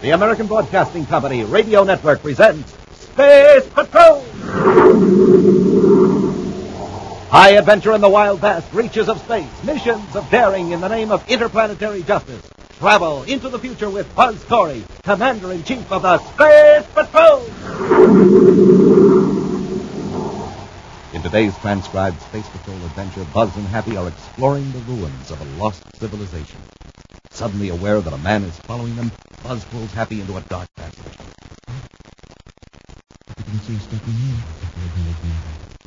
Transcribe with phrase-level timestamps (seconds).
[0.00, 4.24] The American Broadcasting Company Radio Network presents Space Patrol!
[7.30, 9.50] High adventure in the wild vast reaches of space.
[9.64, 12.48] Missions of daring in the name of interplanetary justice.
[12.78, 17.42] Travel into the future with Buzz Corey, Commander-in-Chief of the Space Patrol!
[21.12, 25.60] In today's transcribed Space Patrol adventure, Buzz and Happy are exploring the ruins of a
[25.60, 26.60] lost civilization.
[27.38, 29.12] Suddenly aware that a man is following them,
[29.44, 30.98] Buzz pulls Happy into a dark passage.
[33.38, 34.34] You can see us stepping in.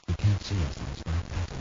[0.08, 1.59] He can't see us in this dark passage.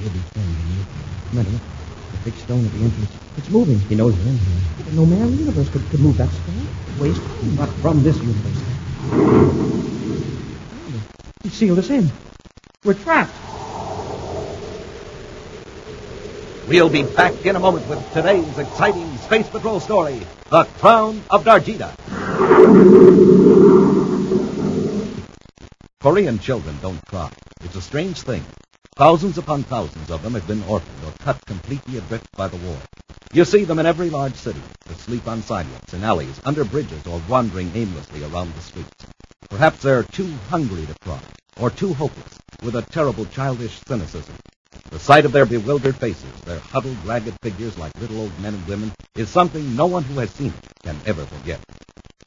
[0.00, 0.82] He'll be friendly to you.
[1.30, 3.10] Remember, the big stone at the entrance.
[3.36, 3.78] It's moving.
[3.78, 4.92] He knows we're in here.
[4.94, 6.66] No man in the universe could, could move that stone.
[6.98, 7.22] Waste.
[7.56, 8.60] Not from this universe.
[11.44, 12.10] He sealed us in.
[12.82, 13.51] We're trapped.
[16.72, 21.44] We'll be back in a moment with today's exciting Space Patrol story, The Crown of
[21.44, 21.94] Darjida.
[26.00, 27.30] Korean children don't cry.
[27.60, 28.42] It's a strange thing.
[28.96, 32.78] Thousands upon thousands of them have been orphaned or cut completely adrift by the war.
[33.34, 37.06] You see them in every large city, that sleep on sidewalks, in alleys, under bridges,
[37.06, 39.04] or wandering aimlessly around the streets.
[39.50, 41.20] Perhaps they're too hungry to cry,
[41.60, 44.36] or too hopeless, with a terrible childish cynicism.
[44.90, 48.66] The sight of their bewildered faces, their huddled, ragged figures like little old men and
[48.66, 51.60] women, is something no one who has seen it can ever forget.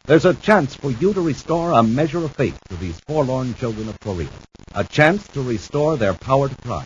[0.05, 3.89] There's a chance for you to restore a measure of faith to these forlorn children
[3.89, 4.29] of Korea.
[4.73, 6.85] A chance to restore their power to cry.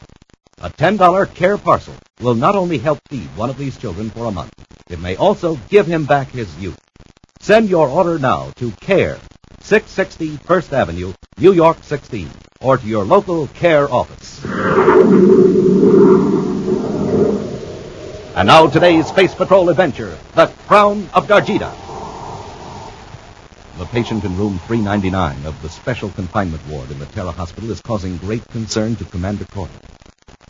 [0.62, 4.32] A $10 care parcel will not only help feed one of these children for a
[4.32, 4.54] month,
[4.90, 6.80] it may also give him back his youth.
[7.40, 9.20] Send your order now to CARE,
[9.62, 12.30] 660 First Avenue, New York 16,
[12.62, 14.44] or to your local CARE office.
[18.36, 21.74] And now today's Space Patrol adventure, The Crown of Darjida.
[23.78, 27.80] The patient in room 399 of the special confinement ward in the Terra Hospital is
[27.80, 29.72] causing great concern to Commander Corey.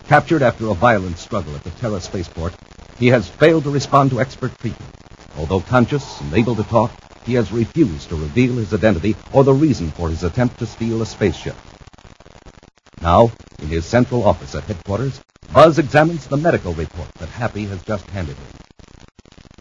[0.08, 2.56] Captured after a violent struggle at the Terra spaceport,
[2.98, 4.96] he has failed to respond to expert treatment.
[5.38, 6.92] Although conscious and able to talk,
[7.24, 11.04] he has refused to reveal his identity or the reason for his attempt to steal
[11.04, 11.56] a spaceship.
[13.02, 15.22] Now, in his central office at headquarters,
[15.54, 18.48] Buzz examines the medical report that Happy has just handed him.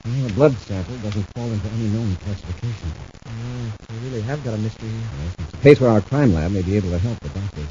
[0.04, 2.92] Well, the blood sample doesn't fall into any known classification.
[3.26, 4.98] Mm, we really have got a mystery here.
[5.22, 7.68] Yes, it's a case where our crime lab may be able to help the doctors.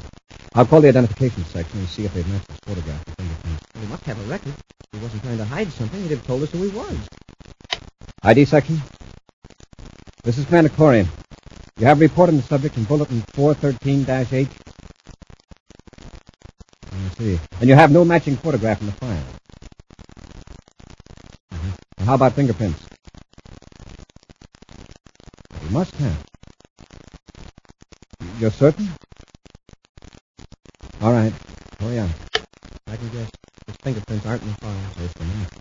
[0.54, 3.62] I'll call the identification section and see if they've matched his photograph with fingerprints.
[3.74, 4.54] Well, he must have a record.
[4.56, 6.96] If he wasn't trying to hide something, he'd have told us who he was.
[8.22, 8.80] ID section?
[10.22, 11.06] This is Commander Corian.
[11.78, 14.48] You have a report on the subject in Bulletin 413-H?
[16.98, 17.38] I see.
[17.60, 19.24] And you have no matching photograph in the file?
[21.50, 22.80] Well, how about fingerprints?
[25.64, 26.24] You must have.
[28.38, 28.88] You're certain?
[31.00, 31.32] All right.
[31.80, 32.10] Oh, Hurry on.
[32.88, 33.30] I can guess.
[33.66, 34.76] His fingerprints aren't in the file.
[34.98, 35.52] Yes, they're not.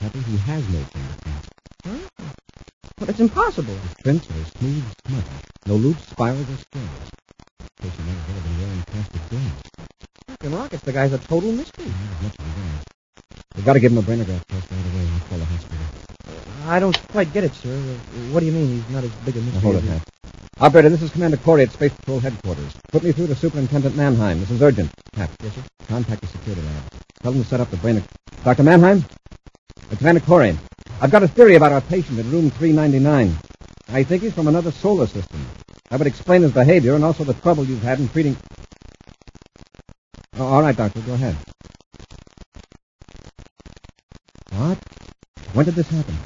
[0.00, 1.48] Happy he has no fingerprints.
[1.84, 3.06] Huh?
[3.08, 3.74] It's impossible.
[3.74, 5.24] His prints are smooth as.
[5.66, 7.10] No loops, spirals, or scales.
[7.80, 9.69] Case he never would have been wearing plastic gloves.
[10.48, 11.84] Rockets, the guy's a total mystery.
[11.84, 13.34] Yeah, much of a guy.
[13.56, 15.76] We've got to give him a brainograph test right away and call the hospital.
[16.66, 17.76] I don't quite get it, sir.
[18.32, 19.54] What do you mean he's not as big a mystery?
[19.54, 20.08] Now, hold it, Pat.
[20.58, 22.72] Operator, this is Commander Corey at Space Patrol headquarters.
[22.90, 24.40] Put me through to Superintendent Mannheim.
[24.40, 24.90] This is urgent.
[25.14, 25.62] Yes, sir?
[25.88, 26.84] Contact the security lab.
[27.22, 28.02] Tell them to set up the brain...
[28.42, 28.62] Dr.
[28.62, 29.04] Mannheim?
[29.92, 30.56] Uh, Commander Corey.
[31.02, 33.36] I've got a theory about our patient in room 399.
[33.88, 35.44] I think he's from another solar system.
[35.90, 38.38] That would explain his behavior and also the trouble you've had in treating...
[40.40, 41.00] Oh, all right, Doctor.
[41.02, 41.36] Go ahead.
[44.52, 44.78] What?
[45.52, 46.16] When did this happen?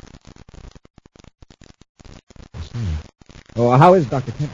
[2.54, 2.78] I see.
[3.56, 4.30] Oh, how is Dr.
[4.30, 4.50] Kentner?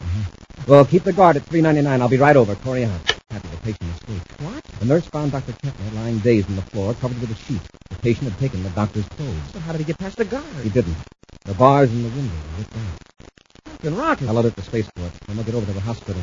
[0.00, 0.30] Uh-huh.
[0.66, 2.00] Well, keep the guard at 399.
[2.00, 2.54] I'll be right over.
[2.54, 3.00] Corey out.
[3.28, 4.40] Happy the patient escaped.
[4.40, 4.64] What?
[4.80, 5.52] The nurse found Dr.
[5.52, 7.60] Kentner lying dazed on the floor, covered with a sheet.
[7.90, 9.52] The patient had taken the doctor's clothes.
[9.52, 10.46] So how did he get past the guard?
[10.62, 10.96] He didn't.
[11.44, 13.72] The bars in the window were ripped out.
[13.72, 14.28] Fucking rocket.
[14.28, 16.22] I'll alert the spaceport, and we'll get over to the hospital.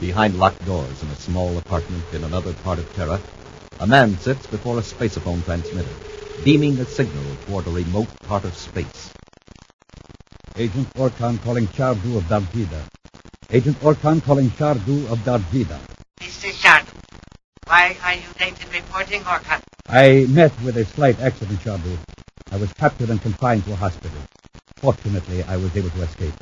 [0.00, 3.20] Behind locked doors in a small apartment in another part of Terra,
[3.80, 5.94] a man sits before a spaceophone transmitter,
[6.42, 9.12] beaming a signal toward a remote part of space.
[10.56, 12.82] Agent Orkan calling Shardu of Darjida.
[13.50, 15.78] Agent Orkan calling Shardu of Darjida.
[16.18, 16.50] Mr.
[16.50, 16.94] Shardu,
[17.66, 19.60] Why are you late in reporting, Orkan?
[19.86, 21.98] I met with a slight accident, Shardu.
[22.50, 24.22] I was captured and confined to a hospital.
[24.76, 26.32] Fortunately, I was able to escape.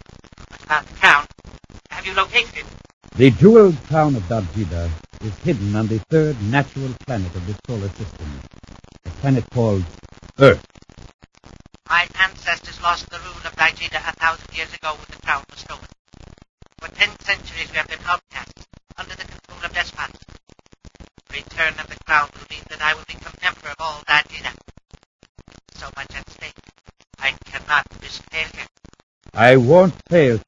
[0.48, 1.26] What about the crown?
[1.90, 2.64] Have you located it?
[3.16, 4.90] The jeweled crown of Darjida
[5.22, 8.40] is hidden on the third natural planet of this solar system,
[9.04, 9.84] a planet called
[10.38, 10.64] Earth.
[11.88, 15.58] My ancestors lost the rule of Nigeria a thousand years ago when the crown was
[15.60, 15.84] stolen.
[16.78, 18.66] For ten centuries we have been outcasts,
[18.96, 20.18] under the control of despots.
[21.28, 24.52] The return of the crown will mean that I will become emperor of all Nigeria.
[25.74, 26.54] So much at stake.
[27.18, 28.66] I cannot risk failure.
[29.34, 30.40] I won't fail.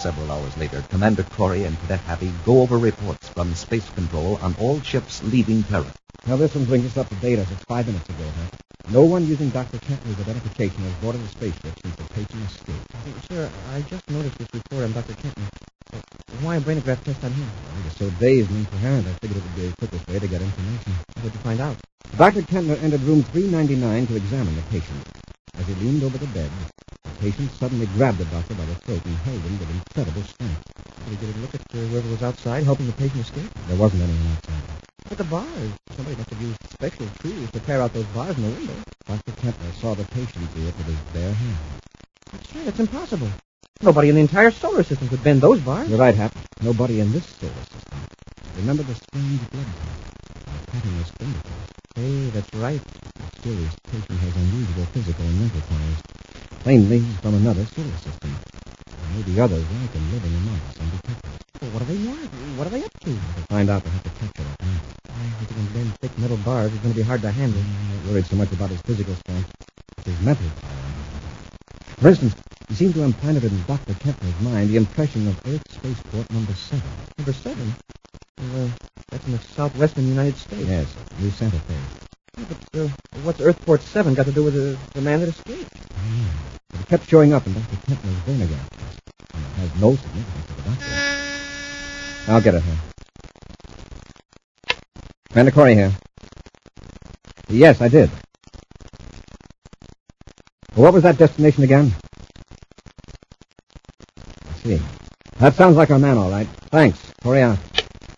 [0.00, 4.56] Several hours later, Commander Corey and Cadet Happy go over reports from Space Control on
[4.58, 5.92] all ships leaving Terra.
[6.26, 8.56] Now, this one brings us up to date as of five minutes ago, huh?
[8.90, 9.76] No one using Dr.
[9.78, 13.28] Kentner's identification has boarded the spaceship since the patient escaped.
[13.28, 15.12] Sir, I just noticed this report on Dr.
[15.12, 15.48] Kentner.
[16.40, 17.46] Why a brainograph test on him?
[17.76, 20.28] He was so dazed and incoherent, I figured it would be the quickest way to
[20.28, 20.92] get information.
[21.14, 21.76] How did you find out?
[22.16, 22.40] Dr.
[22.42, 25.06] Kentner entered room 399 to examine the patient.
[25.58, 26.79] As he leaned over the bed, the
[27.20, 30.64] patient suddenly grabbed the doctor by the throat and held him with incredible strength.
[31.04, 33.50] Did he get a look at uh, whoever was outside helping the patient escape?
[33.68, 34.88] There wasn't anyone outside.
[35.06, 35.72] But the bars.
[35.96, 38.74] Somebody must have used special tools to tear out those bars in the window.
[39.06, 39.32] Dr.
[39.32, 41.58] Kentner saw the patient do it with his bare hands.
[42.32, 42.64] That's right.
[42.64, 43.28] That's impossible.
[43.82, 45.88] Nobody in the entire solar system could bend those bars.
[45.90, 46.32] You're right, Hap.
[46.62, 47.98] Nobody in this solar system.
[48.56, 50.46] Remember the strange blood test.
[50.46, 51.68] By patting his fingertips.
[51.96, 52.80] Hey, that's right.
[52.80, 56.00] The mysterious patient has unusual physical and mental powers.
[56.60, 58.36] Plainly, from another solar system.
[58.84, 61.30] There may be others like him living among us undetected.
[61.62, 62.20] Well, what do they want?
[62.58, 63.10] What are they up to?
[63.10, 64.80] To find out, we'll have to capture that man.
[65.40, 67.58] If he can bend thick metal bars, it's going to be hard to handle.
[67.58, 69.50] I'm not worried so much about his physical strength.
[69.96, 70.70] It's his mental power.
[71.96, 72.34] For instance,
[72.68, 73.94] he seemed to implant it in Dr.
[73.94, 76.90] Kentner's mind the impression of Earth Spaceport number seven.
[77.16, 77.74] Number seven?
[78.38, 78.70] Well, uh,
[79.08, 80.68] that's in the southwestern United States.
[80.68, 81.74] Yes, New Santa Fe.
[82.38, 82.88] Yeah, but uh,
[83.22, 85.72] what's Earthport 7 got to do with the, the man that escaped?
[85.92, 86.49] Oh,
[86.90, 87.76] kept showing up in Dr.
[87.86, 89.00] Kentner's brainograph test.
[89.32, 90.86] And it has no significance to the doctor.
[92.32, 92.78] I'll get it here.
[95.28, 95.92] Commander Corey here.
[97.48, 98.10] Yes, I did.
[100.74, 101.94] Well, what was that destination again?
[104.18, 104.80] I see.
[105.38, 106.48] That sounds like our man, all right.
[106.72, 106.98] Thanks.
[107.22, 107.58] Corey out.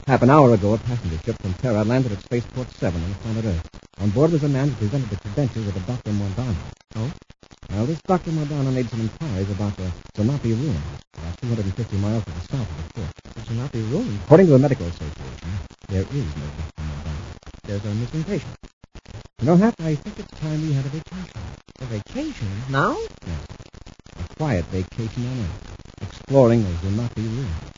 [0.06, 3.16] Half an hour ago, a passenger ship from Terra landed at Spaceport 7 on the
[3.16, 3.68] planet Earth.
[4.00, 6.12] On board was a man who presented the credentials of a Dr.
[6.12, 6.56] Mordano.
[6.96, 7.12] Oh?
[7.72, 8.32] Now, this Dr.
[8.32, 10.76] Mordano made some inquiries about the Zanapi ruins,
[11.16, 13.12] about 250 miles to the south of the fort.
[13.34, 14.20] It should not be ruined.
[14.24, 15.48] According to the medical association,
[15.88, 16.82] there is no Dr.
[16.84, 17.24] Mordano.
[17.64, 18.56] There's a missing patient.
[19.40, 21.40] You know, Hap, I think it's time we had a vacation.
[21.80, 22.48] A vacation?
[22.68, 22.94] Now?
[23.26, 23.46] Yes.
[24.20, 27.72] A quiet vacation on Earth, exploring the Zanapi ruins.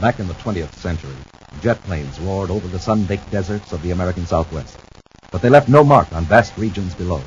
[0.00, 1.16] Back in the 20th century,
[1.60, 4.83] jet planes roared over the sun-baked deserts of the American Southwest.
[5.34, 7.20] But they left no mark on vast regions below.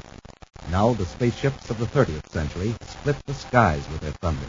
[0.71, 4.47] Now the spaceships of the 30th century split the skies with their thunder,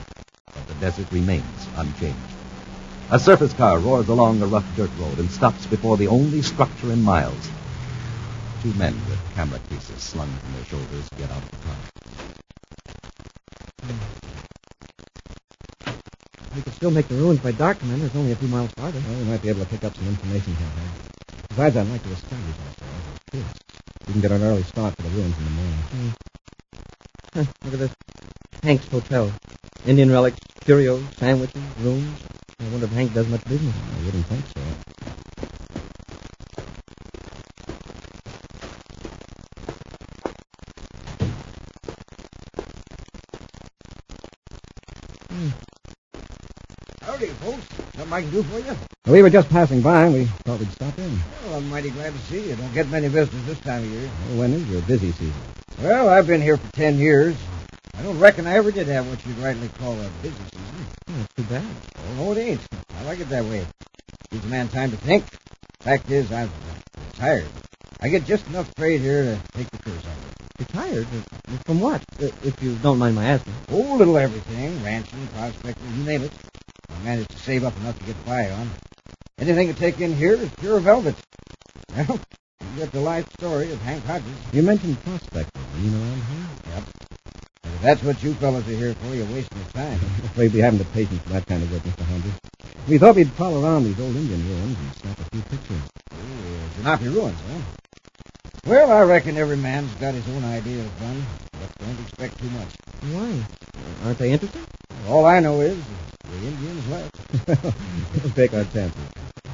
[0.55, 2.21] but the desert remains unchanged.
[3.11, 6.93] A surface car roars along a rough dirt road and stops before the only structure
[6.93, 7.51] in miles.
[8.63, 11.77] Two men with camera cases slung from their shoulders get out of the car.
[16.55, 17.99] We could still make the ruins by dark, man.
[17.99, 19.01] There's only a few miles farther.
[19.09, 20.69] Well, we might be able to pick up some information here.
[21.49, 22.78] Besides, I'd like to establish
[23.35, 23.59] ourselves.
[24.07, 25.75] We can get an early start for the ruins in the morning.
[25.75, 26.09] Hmm.
[27.35, 27.95] Huh, look at this.
[28.63, 29.33] Hank's Hotel.
[29.87, 32.21] Indian relics, curios, sandwiches, rooms.
[32.61, 33.75] I wonder if Hank does much business.
[33.75, 34.88] I wouldn't think so.
[48.09, 49.13] Something I can do for you?
[49.13, 51.19] We were just passing by, and we thought we'd stop in.
[51.45, 52.57] Well, I'm mighty glad to see you.
[52.57, 54.11] Don't get many visitors this time of year.
[54.29, 55.35] Well, when is your busy season?
[55.83, 57.37] Well, I've been here for ten years.
[57.99, 60.87] I don't reckon I ever did have what you'd rightly call a busy season.
[61.09, 61.65] Oh, that's too bad.
[61.99, 62.61] Oh, no, it ain't.
[62.99, 63.67] I like it that way.
[64.31, 65.25] Gives a man time to think.
[65.81, 66.51] Fact is, I'm
[67.15, 67.47] tired.
[68.01, 70.35] I get just enough trade here to take the curse out of it.
[70.61, 71.07] Retired?
[71.13, 72.03] Uh, From what?
[72.19, 73.53] If you don't mind my asking.
[73.71, 74.83] Oh, little everything.
[74.83, 76.33] Ranching, prospecting, you name it.
[76.99, 78.71] I managed to save up enough to get by on.
[79.39, 81.15] Anything to take in here is pure velvet.
[81.97, 82.19] Well,
[82.61, 84.35] you get the life story of Hank Hodges.
[84.53, 85.63] You mentioned prospecting.
[85.63, 86.47] Are you around here?
[86.75, 86.85] Yep.
[87.65, 90.01] And if that's what you fellas are here for, you're wasting your time.
[90.03, 92.05] I'm afraid we haven't the patience for that kind of work, Mr.
[92.05, 92.33] Hodges.
[92.89, 95.83] We thought we'd prowl around these old Indian ruins and snap a few pictures.
[96.13, 97.61] Oh, Zanapi ruins, huh?
[98.67, 102.51] Well, I reckon every man's got his own idea of fun, but don't expect too
[102.51, 102.69] much.
[103.13, 103.47] Why?
[104.05, 104.65] Aren't they interesting?
[105.09, 105.79] All I know is
[106.41, 108.25] the Indians left.
[108.25, 109.01] we'll take our chances.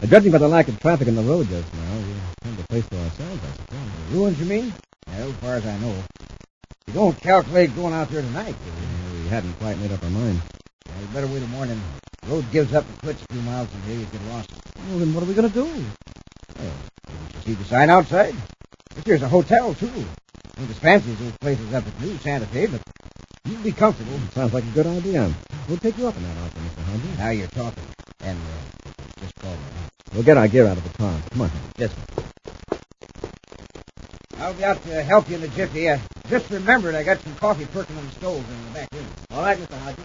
[0.03, 2.67] Uh, judging by the lack of traffic on the road just now, we found a
[2.69, 4.13] place for ourselves, I suppose.
[4.13, 4.75] Ruins, you mean?
[5.07, 5.97] Well, as far as I know.
[6.87, 9.17] You don't calculate going out there tonight, do you?
[9.17, 10.41] Yeah, we hadn't quite made up our mind.
[10.87, 11.81] Well, you better wait till morning.
[12.23, 13.99] The road gives up and quits a few miles from here.
[13.99, 14.51] You get lost.
[14.89, 15.65] Well, then what are we going to do?
[15.65, 16.73] Well,
[17.07, 18.35] didn't you see the sign outside?
[18.95, 19.91] This here's a hotel, too.
[20.59, 22.81] Ain't as fancy as those places up at New Santa Fe, but
[23.47, 24.19] you'd be comfortable.
[24.33, 25.35] Sounds like a good idea.
[25.67, 26.83] We'll take you up on that offer, Mr.
[26.85, 27.19] Hodges.
[27.19, 27.85] Now you're talking.
[28.21, 28.91] And uh,
[29.21, 29.59] just call me.
[30.13, 31.19] We'll get our gear out of the car.
[31.31, 31.51] Come on.
[31.79, 32.25] Yes, sir.
[34.39, 35.89] I'll be out to help you in a jiffy.
[35.89, 39.07] Uh, just remembered I got some coffee perking on the stove in the back room.
[39.31, 39.79] All right, Mr.
[39.79, 40.05] Hodges.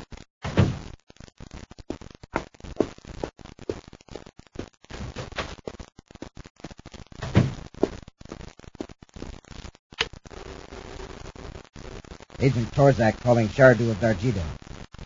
[12.40, 14.42] Agent Torzak calling Shardu of Darjida.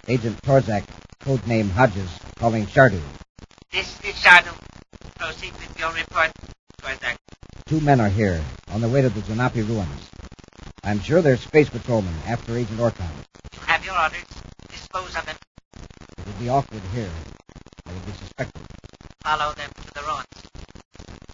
[0.05, 0.83] Agent Torzak,
[1.22, 3.00] codename Hodges, calling Shardu.
[3.72, 4.51] This is Shardu.
[5.15, 6.29] Proceed with your report,
[6.81, 7.15] Torzak.
[7.67, 10.10] Two men are here, on their way to the Zanapi ruins.
[10.83, 13.07] I'm sure they're space patrolmen after Agent Orkan.
[13.53, 14.25] You have your orders.
[14.67, 15.38] Dispose of them.
[16.17, 17.10] It would be awkward here.
[17.88, 18.62] I would be suspected.
[19.24, 20.51] Follow them to the ruins.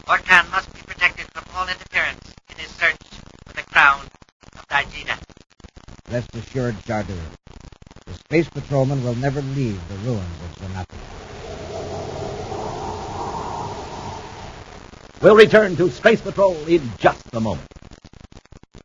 [0.05, 3.01] Orkan must be protected from all interference in his search
[3.47, 4.05] for the crown
[4.55, 5.17] of Darjida.
[6.11, 7.17] Rest assured, Shardu.
[8.31, 10.97] Space patrolmen will never leave the ruins of Zanapi.
[15.19, 17.65] We'll return to Space Patrol in just a moment.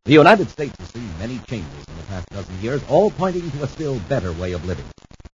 [0.06, 3.64] The United States has seen many changes in the past dozen years, all pointing to
[3.64, 4.86] a still better way of living.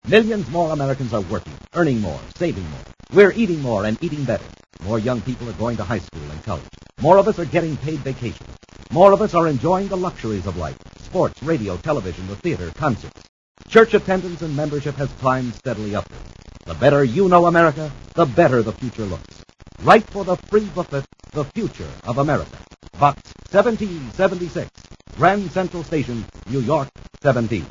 [0.07, 2.81] Millions more Americans are working, earning more, saving more.
[3.13, 4.47] We're eating more and eating better.
[4.85, 6.65] More young people are going to high school and college.
[7.03, 8.57] More of us are getting paid vacations.
[8.91, 10.79] More of us are enjoying the luxuries of life.
[10.97, 13.28] Sports, radio, television, the theater, concerts.
[13.69, 16.19] Church attendance and membership has climbed steadily upward.
[16.65, 19.45] The better you know America, the better the future looks.
[19.83, 22.57] Write for the free booklet, The Future of America.
[22.99, 23.21] Box
[23.51, 24.71] 1776,
[25.17, 26.89] Grand Central Station, New York
[27.23, 27.67] 17.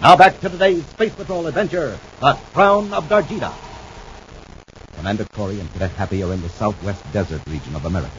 [0.00, 3.54] Now back to today's Space Patrol adventure, The Crown of Darjida.
[4.96, 8.10] Commander Corey and Cadet Happy are in the southwest desert region of America,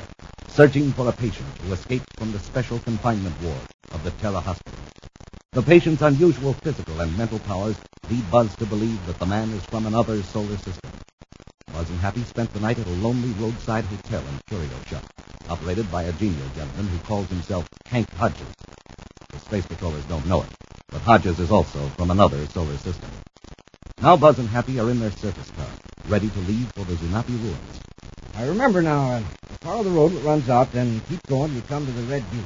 [0.55, 3.59] searching for a patient who escaped from the special confinement ward
[3.91, 4.79] of the Terra Hospital.
[5.51, 7.75] The patient's unusual physical and mental powers
[8.09, 10.91] lead Buzz to believe that the man is from another solar system.
[11.74, 15.03] Buzz and Happy spent the night at a lonely roadside hotel and curio shop,
[15.50, 18.47] operated by a genial gentleman who calls himself Hank Hodges.
[19.31, 20.50] The space patrollers don't know it,
[20.88, 23.12] but Hodges is also from another solar system.
[24.01, 25.69] Now Buzz and Happy are in their surface car,
[26.09, 27.81] ready to leave for the Zanapi ruins.
[28.35, 29.13] I remember now.
[29.13, 29.21] Uh,
[29.61, 31.55] follow the road that runs out, then keep going.
[31.55, 32.43] You come to the Red Butte.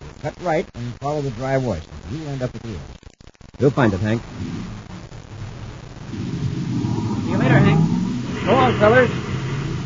[0.00, 1.88] You cut right and follow the dry waste.
[2.10, 2.82] You'll end up at the ruins.
[3.60, 4.20] You'll find it, Hank.
[6.10, 8.44] See you later, Hank.
[8.44, 9.10] Go on, fellers.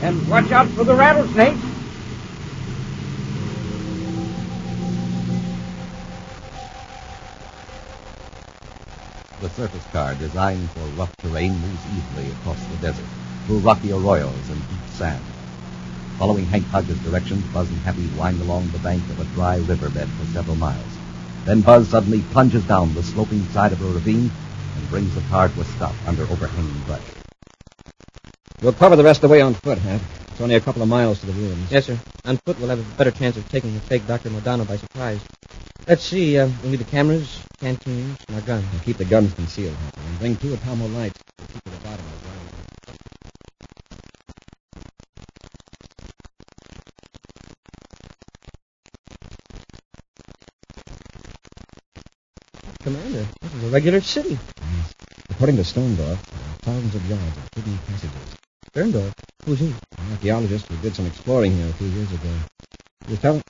[0.00, 1.73] And watch out for the rattlesnakes.
[9.56, 13.06] Surface car, designed for rough terrain, moves easily across the desert,
[13.46, 15.22] through rocky arroyos and deep sand.
[16.18, 20.08] Following Hank Hodges' directions, Buzz and Happy wind along the bank of a dry riverbed
[20.08, 20.98] for several miles.
[21.44, 24.32] Then Buzz suddenly plunges down the sloping side of a ravine
[24.76, 27.06] and brings the car to a stop under overhanging brush.
[28.60, 30.02] We'll cover the rest of the way on foot, Hank.
[30.32, 31.70] It's only a couple of miles to the ruins.
[31.70, 31.96] Yes, sir.
[32.24, 34.30] On foot, we'll have a better chance of taking the fake Dr.
[34.30, 35.20] Mordano by surprise.
[35.86, 36.38] Let's see.
[36.38, 38.64] Uh, we'll need the cameras, canteens, and our guns.
[38.72, 39.76] And keep the guns concealed.
[39.94, 41.20] And bring two Atomo lights.
[41.38, 42.40] We'll keep at the bottom of the ground.
[52.82, 54.38] Commander, this is a regular city.
[55.30, 56.18] According to Sterndorf, there are
[56.62, 58.36] thousands of yards of hidden passages.
[58.72, 59.12] Sterndorf.
[59.44, 59.66] Who's he?
[59.98, 62.34] An archaeologist who did some exploring here a few years ago.
[63.04, 63.42] He was telling...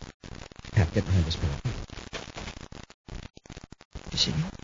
[0.73, 1.74] Pat, get behind this pillar.
[4.15, 4.64] You see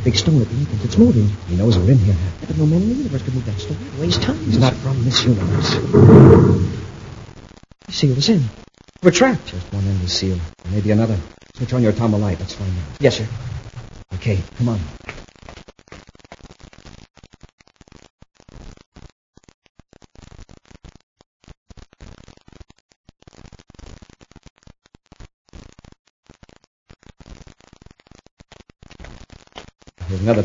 [0.00, 1.28] the big stone at the entrance, it's moving.
[1.48, 2.16] He knows we're in here.
[2.40, 3.76] But no man in the universe could move that stone.
[4.00, 4.38] Waste time.
[4.38, 5.74] He's not from this universe.
[7.86, 8.42] He sealed us in.
[9.02, 9.46] We're trapped.
[9.46, 10.40] Just one end is sealed.
[10.64, 11.18] There may another.
[11.54, 12.38] Switch on your Tomo light.
[12.38, 13.00] Let's find out.
[13.00, 13.26] Yes, sir.
[14.14, 14.80] Okay, come on.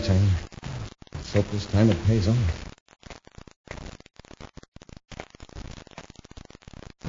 [0.06, 0.22] Here's.
[1.14, 2.38] Let's hope this time it pays off.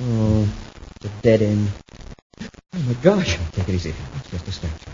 [0.01, 0.49] Oh,
[0.97, 1.69] it's a dead end.
[2.41, 3.39] Oh, my gosh.
[3.53, 3.93] Take it easy.
[4.17, 4.91] It's just a statue.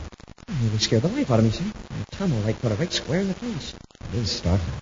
[0.49, 1.64] It nearly scared the life out of me, see?
[1.64, 3.75] The tunnel like put it right square in the face.
[4.12, 4.80] It is startling.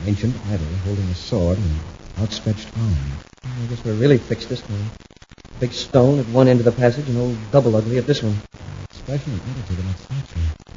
[0.00, 1.80] An ancient idol holding a sword and an
[2.18, 2.96] outstretched arm.
[3.44, 4.90] I guess we're really fixed this time.
[5.60, 8.36] Big stone at one end of the passage and old double ugly at this one.
[8.90, 10.69] Expression and attitude of that statue.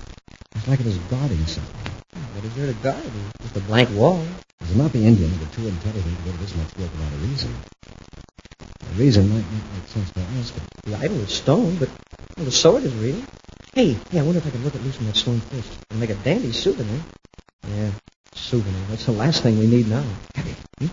[0.63, 1.91] It's like it was guarding something.
[2.31, 3.03] What is there to guard?
[3.41, 4.23] Just a blank wall.
[4.61, 7.11] Is it not the Indian who too intelligent to go to this much work without
[7.11, 7.53] a reason?
[8.63, 11.89] A reason might not make sense to us, but The idol is stone, but
[12.37, 13.21] well, the sword is real.
[13.73, 15.99] Hey, hey, I wonder if I could look at loose from that stone first and
[15.99, 17.01] make a dandy souvenir.
[17.67, 17.91] Yeah,
[18.33, 18.85] souvenir.
[18.87, 20.05] That's the last thing we need now.
[20.33, 20.55] Heavy.
[20.79, 20.87] Hmm?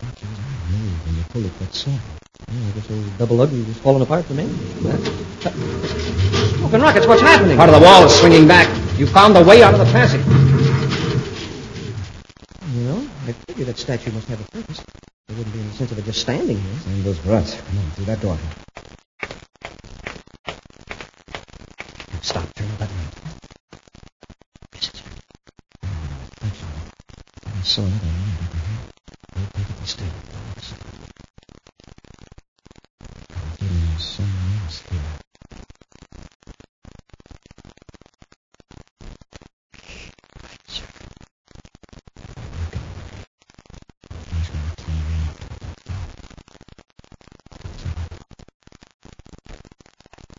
[0.00, 0.16] Are
[0.72, 2.00] move when you pull it that soft.
[2.48, 4.48] Yeah, I guess old double ugly is falling apart for me.
[6.62, 7.56] Smoking rockets, what's happening?
[7.56, 8.68] Part of the wall is swinging back.
[8.96, 10.24] You found the way out of the passage.
[12.72, 14.80] You know, I figured that statue must have a purpose.
[15.26, 16.78] There wouldn't be any sense of it just standing here.
[16.78, 17.60] Same goes for us.
[17.60, 18.38] Come on, through that door.
[22.20, 22.54] Stop.
[22.54, 23.14] Turn on that light.
[24.74, 25.02] Yes, sir.
[25.82, 25.88] Oh,
[26.42, 28.92] Actually, I saw another man at the head.
[29.34, 30.31] We'll take it to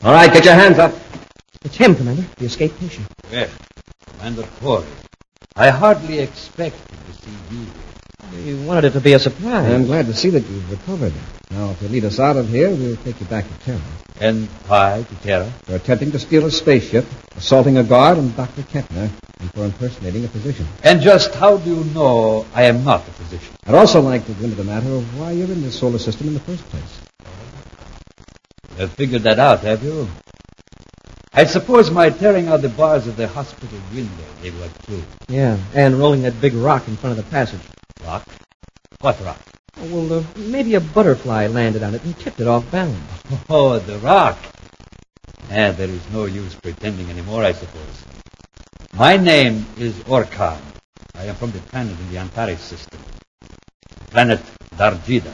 [0.03, 0.93] All right, get your hands up.
[1.63, 3.07] It's him, Commander, the escaped patient.
[3.31, 3.47] Well,
[4.05, 4.85] Commander Corey,
[5.55, 7.65] I hardly expected to see you.
[8.43, 9.71] You wanted it to be a surprise.
[9.71, 11.13] I'm glad to see that you've recovered.
[11.51, 13.81] Now, if you lead us out of here, we'll take you back to Terra.
[14.19, 15.49] And why to Terra?
[15.63, 17.05] For attempting to steal a spaceship,
[17.37, 18.63] assaulting a guard and Dr.
[18.63, 20.67] Kentner, and for impersonating a physician.
[20.83, 23.55] And just how do you know I am not a physician?
[23.65, 26.27] I'd also like to go into the matter of why you're in this solar system
[26.27, 26.99] in the first place.
[28.77, 30.07] Have figured that out, have you?
[31.31, 35.03] I suppose my tearing out the bars of the hospital window gave you a clue.
[35.27, 37.61] Yeah, and rolling that big rock in front of the passage.
[38.03, 38.27] Rock?
[39.01, 39.39] What rock?
[39.77, 42.99] Oh, well, uh, maybe a butterfly landed on it and tipped it off balance.
[43.49, 44.37] Oh, the rock.
[45.49, 48.05] And there is no use pretending anymore, I suppose.
[48.93, 50.59] My name is Orkan.
[51.15, 52.99] I am from the planet in the Antares system.
[54.09, 54.39] Planet
[54.75, 55.33] Darjida.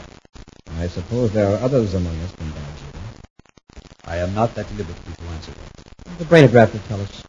[0.78, 2.89] I suppose there are others among us than Darjeeling.
[4.10, 6.18] I am not at liberty to answer that.
[6.18, 7.22] The brainograph will tell us.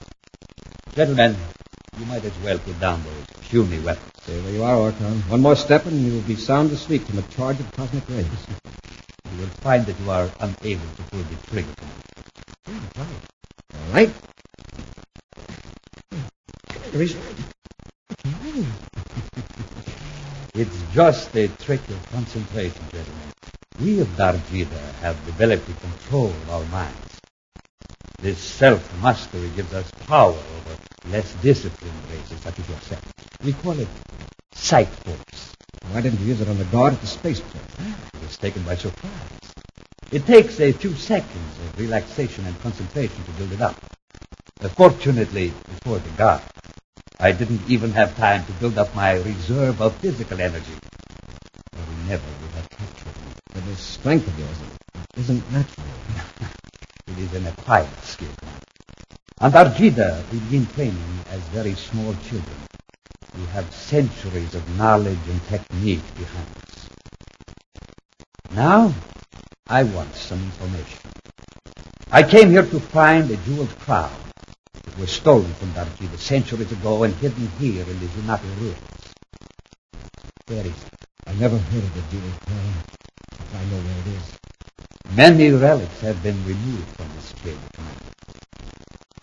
[0.96, 1.38] Gentlemen,
[2.00, 4.12] you might as well put down those puny weapons.
[4.24, 5.30] Stay where you are, Orkan.
[5.30, 8.26] One more step and you will be sound asleep from a charge of cosmic rays.
[9.32, 11.74] You will find that you are unable to pull the trigger
[12.66, 12.82] tonight.
[13.74, 14.12] All right.
[16.92, 17.36] He's right.
[20.54, 23.31] It's just a trick of concentration, gentlemen.
[23.82, 27.20] We of Darjida have developed the control of our minds.
[28.20, 30.78] This self-mastery gives us power over
[31.10, 33.02] less disciplined races such as yourself.
[33.44, 33.88] We call it
[34.54, 35.56] sight force.
[35.90, 37.64] Why didn't you use it on the guard at the spaceport?
[37.80, 39.12] Ah, it was taken by surprise.
[40.12, 43.82] It takes a few seconds of relaxation and concentration to build it up.
[44.76, 46.44] Fortunately, before the guard,
[47.20, 50.78] I didn't even have time to build up my reserve of physical energy.
[52.08, 52.51] Never would.
[53.54, 54.58] But this strength of yours
[55.18, 55.88] isn't natural.
[57.08, 58.32] It is an acquired skill.
[59.42, 62.58] And Darjida, we begin training as very small children.
[63.38, 66.90] We have centuries of knowledge and technique behind us.
[68.54, 68.94] Now,
[69.68, 71.00] I want some information.
[72.12, 74.12] I came here to find a jeweled crown
[74.84, 78.78] that was stolen from Darjida centuries ago and hidden here in the Zanapi ruins.
[80.48, 81.06] Where is it?
[81.26, 82.74] I never heard of the jeweled crown.
[83.54, 84.40] I know where it is.
[85.16, 88.06] Many relics have been removed from this chamber, Commander.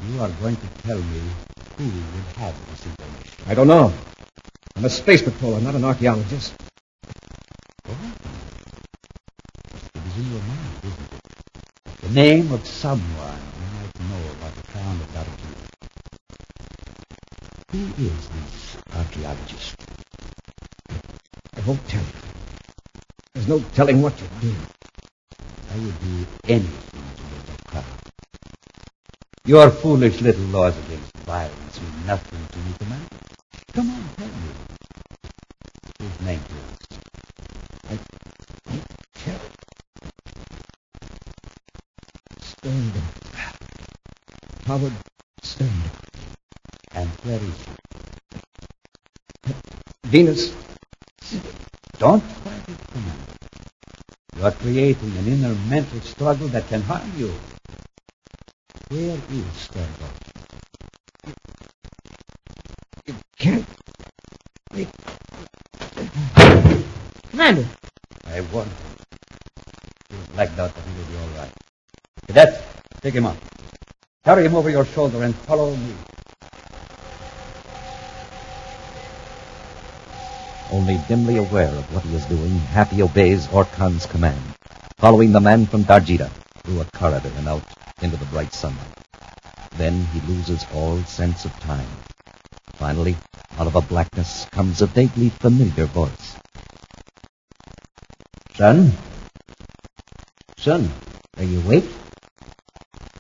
[0.07, 1.21] You are going to tell me
[1.79, 3.45] who would have this information.
[3.47, 3.93] I don't know.
[4.77, 6.55] I'm a space patroller, not an archaeologist.
[7.85, 7.97] It
[9.95, 12.01] is in your mind, isn't it?
[12.03, 15.57] The name of someone who might know about the crown of Darjida.
[17.73, 19.75] Who is this archaeologist?
[21.57, 22.18] I won't tell you.
[23.49, 24.55] No telling what you'd do.
[25.73, 27.85] I would do anything to get that crown.
[29.47, 33.07] Your foolish little laws against violence mean nothing to you, Commander?
[33.73, 34.33] Come on, tell me.
[35.99, 36.89] His name to us.
[42.43, 42.93] Stern.
[44.67, 44.93] Howard
[45.43, 45.83] Stern.
[46.93, 47.65] And where is
[49.47, 49.53] he?
[50.05, 50.53] Venus.
[51.99, 53.29] Don't fight it, Commander.
[54.39, 57.33] You are creating an inner mental struggle that can harm you.
[58.91, 60.17] Where is Sterndorf?
[63.39, 63.65] Can't.
[67.31, 67.67] Commander.
[68.27, 68.75] I wonder.
[70.11, 71.53] You'll blacked out, but he will be all right.
[72.27, 72.63] Cadet,
[73.01, 73.37] take him up.
[74.23, 75.95] Carry him over your shoulder and follow me.
[80.71, 84.43] Only dimly aware of what he is doing, Happy obeys Orkan's command,
[84.99, 86.31] following the man from Darjida
[86.63, 87.65] through a corridor and out
[88.03, 88.99] into the bright sunlight.
[89.79, 91.89] Then he loses all sense of time.
[92.75, 93.17] Finally,
[93.59, 96.37] out of a blackness comes a vaguely familiar voice.
[98.55, 98.93] Son?
[100.59, 100.93] Son,
[101.39, 101.89] are you awake?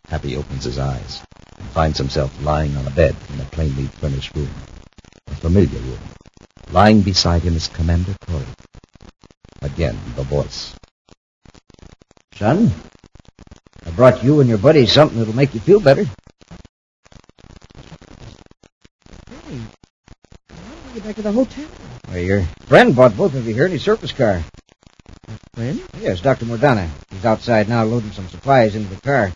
[0.09, 1.23] Happy opens his eyes
[1.57, 4.51] and finds himself lying on a bed in a plainly furnished room.
[5.29, 5.99] A familiar room.
[6.71, 8.45] Lying beside him is Commander Corey.
[9.63, 10.75] Again, the voice.
[12.35, 12.71] Son,
[13.87, 16.05] I brought you and your buddies something that'll make you feel better.
[16.05, 16.13] Hey.
[20.51, 21.67] How did we get back to the hotel?
[22.07, 24.43] Well, your friend bought both of you here in his surface car.
[25.55, 25.83] Friend?
[26.01, 26.45] Yes, Dr.
[26.45, 26.89] Mordano.
[27.11, 29.33] He's outside now loading some supplies into the car.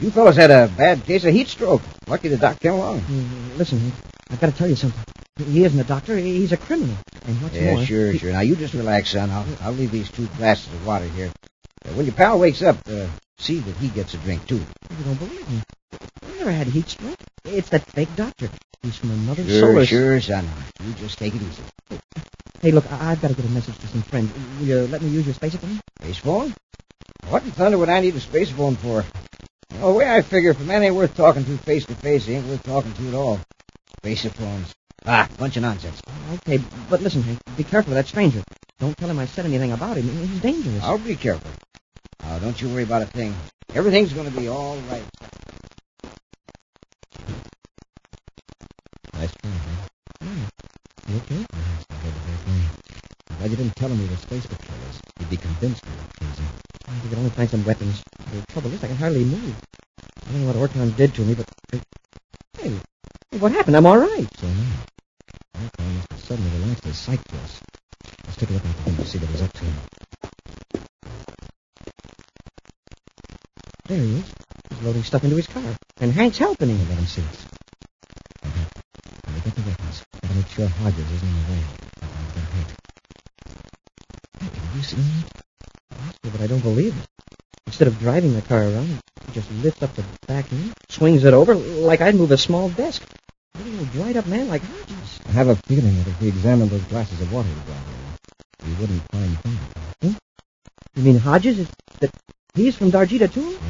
[0.00, 1.82] You fellas had a bad case of heat stroke.
[2.06, 3.00] Lucky the doc came along.
[3.02, 3.92] Mm, Listen,
[4.30, 5.02] I've got to tell you something.
[5.36, 6.16] He isn't a doctor.
[6.16, 6.96] He's a criminal.
[7.26, 7.84] And what's Yeah, more...
[7.84, 8.32] sure, he- sure.
[8.32, 9.30] Now, you just relax, son.
[9.30, 11.30] I'll, I'll leave these two glasses of water here.
[11.84, 13.06] Uh, when your pal wakes up, uh,
[13.38, 14.56] see that he gets a drink, too.
[14.56, 15.60] You don't believe me.
[15.92, 17.18] I never had a heat stroke.
[17.44, 18.48] It's that fake doctor.
[18.82, 19.84] He's from another Sure, solar...
[19.84, 20.48] sure, son.
[20.84, 21.62] You just take it easy.
[22.62, 24.32] Hey, look, I- I've got to get a message to some friends.
[24.58, 25.80] Will you let me use your space phone?
[26.00, 26.54] Space phone?
[27.28, 29.04] What in thunder would I need a space phone for?
[29.74, 32.24] Well, the way I figure, if a man ain't worth talking to face to face,
[32.24, 33.40] he ain't worth talking to at all.
[33.98, 34.74] Space phones.
[35.08, 36.02] Ah, bunch of nonsense.
[36.34, 36.58] Okay,
[36.90, 38.42] but listen, Hank, be careful of that stranger.
[38.80, 40.08] Don't tell him I said anything about him.
[40.08, 40.82] He's dangerous.
[40.82, 41.50] I'll be careful.
[42.22, 43.32] Now, don't you worry about a thing.
[43.72, 45.04] Everything's going to be all right.
[49.14, 50.50] Nice try, Hank.
[51.08, 51.38] You okay?
[51.38, 52.62] Yes, I heard the whole thing.
[53.30, 55.00] I'm glad you didn't tell him we were space patrollers.
[55.20, 56.42] He'd be convinced we were crazy.
[56.88, 58.02] I could only find some weapons.
[58.32, 59.54] The trouble is, I can hardly move.
[60.02, 61.48] I don't know what Orkan did to me, but...
[61.70, 61.80] Hey,
[62.58, 63.76] hey, what happened?
[63.76, 64.26] I'm all right.
[64.38, 64.48] So
[66.86, 67.60] his to us.
[68.24, 69.64] Let's take a look the window to see what he's up to.
[73.88, 74.34] There he is.
[74.70, 75.62] He's loading stuff into his car.
[76.00, 76.80] And Hank's helping him.
[76.80, 76.90] Uh-huh.
[76.90, 77.46] Let him see us.
[79.24, 81.62] When we get the weapons, gotta make sure Hodges isn't in the way.
[82.02, 82.70] I'll get hurt.
[84.40, 86.16] Hey, have you seen that?
[86.22, 87.06] Yeah, but I don't believe it.
[87.66, 91.34] Instead of driving the car around, he just lifts up the back end, swings it
[91.34, 93.02] over like I'd move a small desk.
[93.54, 94.95] A little dried up man like Hodges.
[95.28, 98.16] I have a feeling that if we examined those glasses of water he brought here,
[98.66, 99.46] we wouldn't find that.
[99.46, 100.08] Huh?
[100.08, 100.14] Hmm?
[100.94, 101.58] You mean Hodges?
[101.58, 101.68] Is
[102.00, 102.10] that
[102.54, 103.50] he's from Darjida too?
[103.50, 103.60] Yes.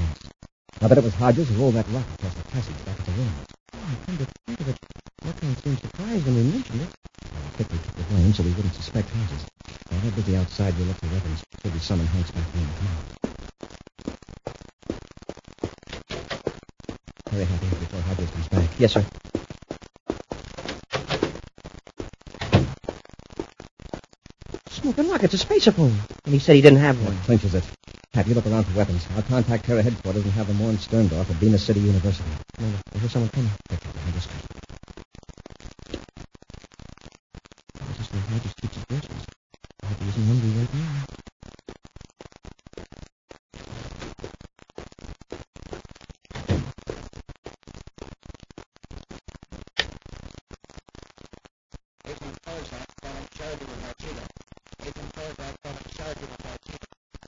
[0.83, 3.12] I bet it was Hodges who rolled that rock across the passage back at the
[3.12, 3.31] room.
[3.75, 4.79] Oh, I come to think of it,
[5.25, 6.88] Orkan seemed surprised when we mentioned it.
[7.25, 9.47] I quickly took the blame so we wouldn't suspect Hodges.
[9.88, 11.42] While they're busy outside, we'll look for weapons.
[11.64, 12.69] We summon Hanks back in.
[12.79, 13.05] Come on.
[17.33, 18.71] Hurry, Happy, before Hodges comes back.
[18.79, 19.05] Yes, sir.
[24.87, 25.99] Smoking rockets, a space phone.
[26.25, 27.18] And he said he didn't have one.
[27.25, 27.64] clinches it.
[28.14, 29.05] Have you look around for weapons.
[29.16, 32.31] I'll contact Terra headquarters and have them warn Sterndorf at Venus City University.
[32.61, 33.51] No, I hear someone coming.
[33.72, 34.29] Okay, I just
[37.81, 39.27] I just know Hodges keeps his groceries.
[39.83, 41.07] I hope he isn't hungry right now.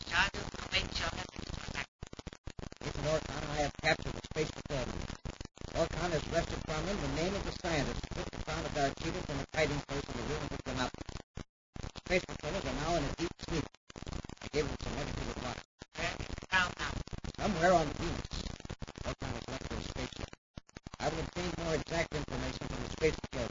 [0.08, 1.98] Sergeant will make sure message is protected.
[2.80, 4.86] Agent Orkan and I have captured the space patrol.
[5.74, 8.72] Orkan has wrested from him the name of the scientist who took the crown of
[8.74, 11.04] Darjida from its hiding place in the room with the mountain.
[12.06, 13.66] Space patrollers are now in a deep sleep.
[14.42, 15.64] I gave them some medical advice.
[15.98, 16.92] Where is the crown now?
[17.38, 18.30] Somewhere on Venus.
[19.04, 20.30] Orkan has left for his spaceship.
[21.00, 23.50] I will obtain more exact information from the space patrol.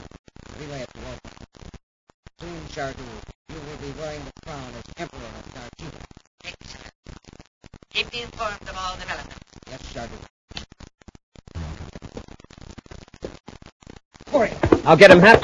[0.59, 1.35] Relay it to Orkan.
[2.39, 3.07] Soon, Shardu,
[3.49, 6.01] you will be wearing the crown as Emperor of Darjida.
[6.45, 6.93] Excellent.
[7.89, 9.35] Keep me informed of all developments.
[9.67, 10.21] Yes, Sergeant.
[14.31, 14.79] you.
[14.85, 15.41] I'll get him, Hap.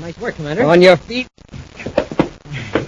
[0.00, 0.64] Nice work, Commander.
[0.64, 1.28] On your feet.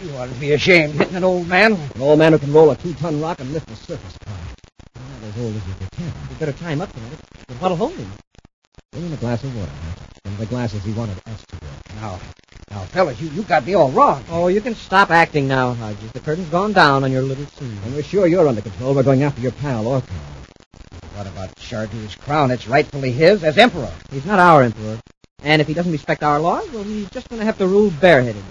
[0.02, 1.74] You ought to be ashamed hitting an old man.
[1.94, 4.34] An old man who can roll a two-ton rock and lift a surface car.
[4.96, 6.12] Not as old as you pretend.
[6.30, 7.18] You better tie him up, Commander.
[7.46, 8.10] But what'll hold him?
[8.90, 9.98] Bring him a glass of water, Hap.
[10.24, 11.94] One of the glasses he wanted us to drink.
[12.00, 12.18] Now,
[12.74, 14.24] now, fellas, you, you got me all wrong.
[14.28, 16.10] Oh, you can stop acting now, Hodges.
[16.10, 17.78] The curtain's gone down on your little scene.
[17.84, 18.94] And we're sure you're under control.
[18.94, 20.10] We're going after your pal, Orkan.
[21.14, 22.50] What about Shardu's crown?
[22.50, 23.92] It's rightfully his as emperor.
[24.10, 24.98] He's not our emperor.
[25.44, 27.90] And if he doesn't respect our laws, well, he's just going to have to rule
[28.00, 28.42] bareheaded.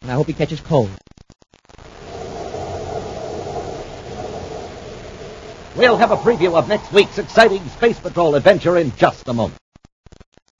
[0.00, 0.90] And I hope he catches cold.
[5.76, 9.60] We'll have a preview of next week's exciting Space Patrol adventure in just a moment.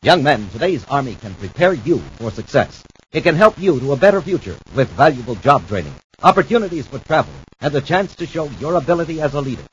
[0.02, 2.82] Young men, today's Army can prepare you for success.
[3.12, 7.34] It can help you to a better future with valuable job training, opportunities for travel,
[7.60, 9.66] and the chance to show your ability as a leader.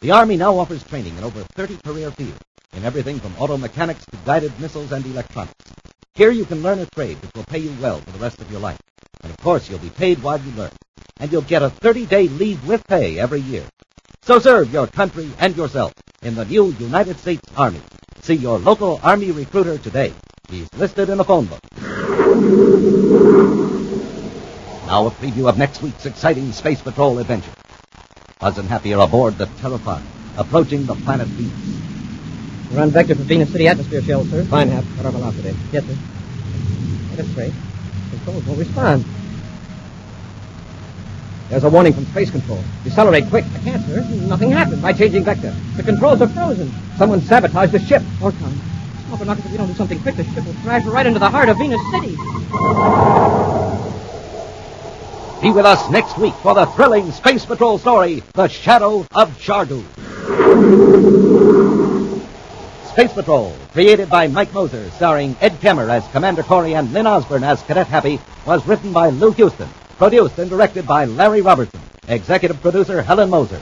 [0.00, 2.38] The Army now offers training in over 30 career fields,
[2.74, 5.72] in everything from auto mechanics to guided missiles and electronics.
[6.12, 8.50] Here you can learn a trade which will pay you well for the rest of
[8.50, 8.80] your life.
[9.22, 10.72] And of course, you'll be paid while you learn.
[11.18, 13.64] And you'll get a 30-day leave with pay every year.
[14.22, 17.80] So serve your country and yourself in the new United States Army.
[18.20, 20.12] See your local Army recruiter today.
[20.50, 21.60] He's listed in the phone book.
[24.86, 27.50] Now a preview of next week's exciting Space Patrol adventure.
[28.38, 30.02] Buzz and Happy are aboard the Terrifier,
[30.36, 32.72] approaching the planet Venus.
[32.72, 34.44] We're on vector for Venus City atmosphere shell, sir.
[34.44, 34.84] Fine, Hap.
[34.96, 35.56] Cut our velocity.
[35.72, 35.96] Yes, sir.
[37.16, 37.52] Get it straight.
[38.10, 39.04] Controls won't respond.
[41.50, 42.62] There's a warning from Space Control.
[42.84, 43.44] Decelerate quick.
[43.44, 44.02] I can't, sir.
[44.28, 44.82] Nothing happened.
[44.82, 45.52] By changing vector.
[45.76, 46.70] The controls are frozen.
[46.96, 48.02] Someone sabotaged the ship.
[48.20, 48.56] Orkan.
[49.08, 51.28] Smoker Knockers, if we don't do something quick, the ship will crash right into the
[51.28, 52.14] heart of Venus City.
[55.42, 59.82] Be with us next week for the thrilling Space Patrol story, The Shadow of Shardu.
[62.90, 67.42] Space Patrol, created by Mike Moser, starring Ed Kemmer as Commander Corey and Lyn Osborn
[67.42, 69.68] as Cadet Happy, was written by Lou Huston,
[70.00, 73.60] produced and directed by Larry Robertson, executive producer Helen Moser.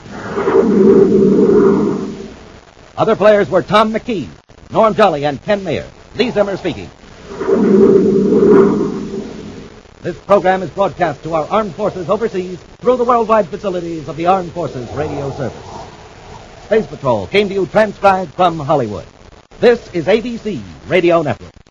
[2.96, 4.28] Other players were Tom McKee,
[4.70, 5.90] Norm Jolley, and Ken Mayer.
[6.14, 6.88] Lee Zimmer speaking.
[10.00, 14.26] This program is broadcast to our armed forces overseas through the worldwide facilities of the
[14.26, 15.58] Armed Forces Radio Service.
[16.66, 19.06] Space Patrol came to you transcribed from Hollywood.
[19.58, 21.58] This is ABC Radio Network.